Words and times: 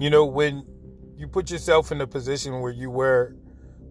You 0.00 0.08
know, 0.08 0.24
when 0.24 0.64
you 1.18 1.28
put 1.28 1.50
yourself 1.50 1.92
in 1.92 2.00
a 2.00 2.06
position 2.06 2.62
where 2.62 2.72
you 2.72 2.90
wear 2.90 3.36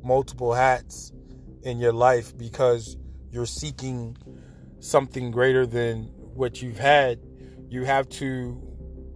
multiple 0.04 0.56
hats 0.56 1.14
in 1.62 1.78
your 1.78 1.94
life 1.94 2.36
because 2.36 2.98
you're 3.30 3.46
seeking 3.46 4.18
something 4.80 5.30
greater 5.30 5.68
than 5.68 6.06
what 6.34 6.64
you've 6.64 6.80
had, 6.80 7.20
you 7.70 7.84
have 7.84 8.10
to 8.10 8.60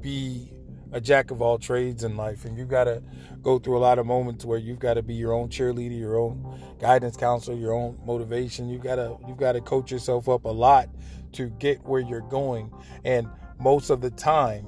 be 0.02 0.54
a 0.92 1.02
jack 1.02 1.32
of 1.32 1.42
all 1.42 1.58
trades 1.58 2.04
in 2.04 2.16
life. 2.16 2.46
And 2.46 2.56
you've 2.56 2.70
got 2.70 2.84
to 2.84 3.02
go 3.42 3.58
through 3.58 3.80
a 3.80 3.82
lot 3.82 3.98
of 3.98 4.06
moments 4.06 4.46
where 4.46 4.60
you've 4.60 4.78
got 4.78 4.94
to 4.94 5.02
be 5.02 5.16
your 5.16 5.34
own 5.34 5.50
cheerleader 5.50 5.98
your 5.98 6.20
own 6.20 6.60
guidance 6.80 7.18
counselor 7.18 7.58
your 7.58 7.74
own 7.74 7.98
motivation. 8.06 8.70
You've 8.70 8.84
got 8.84 8.98
to 8.98 9.18
you've 9.28 9.38
got 9.38 9.54
to 9.54 9.62
coach 9.62 9.92
yourself 9.92 10.30
up 10.30 10.46
a 10.46 10.50
lot 10.50 10.90
to 11.32 11.50
get 11.50 11.84
where 11.86 12.02
you're 12.02 12.22
going. 12.22 12.72
And 13.04 13.28
most 13.60 13.90
of 13.90 14.00
the 14.00 14.12
time 14.12 14.68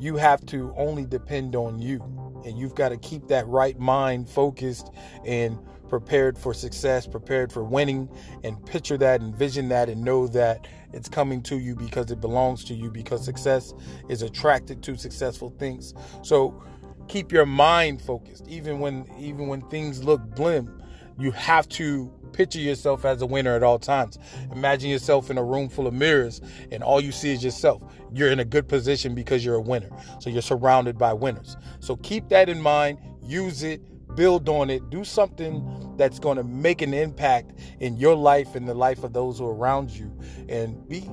you 0.00 0.16
have 0.16 0.44
to 0.46 0.74
only 0.76 1.04
depend 1.04 1.54
on 1.54 1.78
you 1.78 2.02
and 2.44 2.58
you've 2.58 2.74
got 2.74 2.88
to 2.88 2.96
keep 2.96 3.28
that 3.28 3.46
right 3.46 3.78
mind 3.78 4.28
focused 4.28 4.90
and 5.26 5.58
prepared 5.88 6.38
for 6.38 6.54
success, 6.54 7.06
prepared 7.06 7.52
for 7.52 7.62
winning, 7.64 8.08
and 8.44 8.64
picture 8.64 8.96
that, 8.96 9.20
envision 9.20 9.68
that, 9.68 9.88
and 9.88 10.02
know 10.02 10.26
that 10.28 10.66
it's 10.92 11.08
coming 11.08 11.42
to 11.42 11.58
you 11.58 11.74
because 11.74 12.10
it 12.10 12.20
belongs 12.20 12.64
to 12.64 12.74
you, 12.74 12.90
because 12.90 13.24
success 13.24 13.74
is 14.08 14.22
attracted 14.22 14.82
to 14.84 14.96
successful 14.96 15.50
things. 15.58 15.92
So 16.22 16.62
keep 17.08 17.32
your 17.32 17.44
mind 17.44 18.00
focused, 18.00 18.46
even 18.48 18.78
when 18.78 19.04
even 19.18 19.48
when 19.48 19.60
things 19.68 20.02
look 20.02 20.22
blim. 20.34 20.80
You 21.18 21.32
have 21.32 21.68
to 21.70 22.10
picture 22.32 22.58
yourself 22.58 23.04
as 23.04 23.22
a 23.22 23.26
winner 23.26 23.54
at 23.54 23.62
all 23.62 23.78
times. 23.78 24.18
Imagine 24.52 24.90
yourself 24.90 25.30
in 25.30 25.38
a 25.38 25.44
room 25.44 25.68
full 25.68 25.86
of 25.86 25.94
mirrors 25.94 26.40
and 26.70 26.82
all 26.82 27.00
you 27.00 27.12
see 27.12 27.32
is 27.32 27.44
yourself. 27.44 27.82
You're 28.12 28.30
in 28.30 28.40
a 28.40 28.44
good 28.44 28.68
position 28.68 29.14
because 29.14 29.44
you're 29.44 29.56
a 29.56 29.60
winner. 29.60 29.90
So 30.20 30.30
you're 30.30 30.42
surrounded 30.42 30.98
by 30.98 31.12
winners. 31.12 31.56
So 31.80 31.96
keep 31.96 32.28
that 32.30 32.48
in 32.48 32.60
mind, 32.60 32.98
use 33.22 33.62
it, 33.62 33.80
build 34.16 34.48
on 34.48 34.70
it, 34.70 34.90
do 34.90 35.04
something 35.04 35.94
that's 35.96 36.18
going 36.18 36.36
to 36.36 36.44
make 36.44 36.82
an 36.82 36.94
impact 36.94 37.52
in 37.80 37.96
your 37.96 38.14
life 38.14 38.54
and 38.54 38.68
the 38.68 38.74
life 38.74 39.04
of 39.04 39.12
those 39.12 39.38
who 39.38 39.46
are 39.46 39.54
around 39.54 39.90
you. 39.90 40.16
And 40.48 40.88
be 40.88 41.08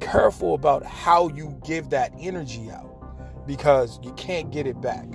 careful 0.00 0.54
about 0.54 0.84
how 0.84 1.28
you 1.28 1.58
give 1.64 1.90
that 1.90 2.12
energy 2.18 2.70
out 2.70 3.46
because 3.46 3.98
you 4.02 4.12
can't 4.14 4.50
get 4.50 4.66
it 4.66 4.80
back. 4.80 5.06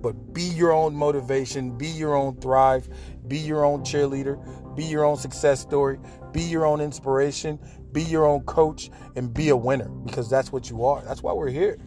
But 0.00 0.34
be 0.34 0.42
your 0.42 0.70
own 0.70 0.94
motivation, 0.94 1.78
be 1.78 1.86
your 1.86 2.14
own 2.14 2.36
thrive, 2.36 2.88
be 3.28 3.38
your 3.38 3.64
own 3.64 3.80
cheerleader, 3.80 4.38
be 4.76 4.84
your 4.84 5.04
own 5.04 5.16
success 5.16 5.60
story, 5.60 5.98
be 6.32 6.42
your 6.42 6.66
own 6.66 6.80
inspiration, 6.80 7.58
be 7.92 8.02
your 8.02 8.26
own 8.26 8.40
coach, 8.42 8.90
and 9.16 9.32
be 9.32 9.50
a 9.50 9.56
winner 9.56 9.88
because 9.88 10.28
that's 10.28 10.52
what 10.52 10.68
you 10.70 10.84
are. 10.84 11.02
That's 11.02 11.22
why 11.22 11.32
we're 11.32 11.50
here. 11.50 11.78